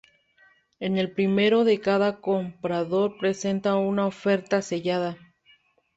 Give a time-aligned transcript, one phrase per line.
[0.79, 5.15] En el primero de cada comprador presenta una oferta sellada.